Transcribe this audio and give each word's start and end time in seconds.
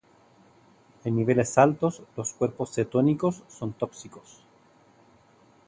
En 1.03 1.13
niveles 1.15 1.59
altos, 1.59 2.01
los 2.17 2.33
cuerpos 2.33 2.71
cetónicos 2.73 3.43
son 3.49 3.73
tóxicos. 3.73 4.39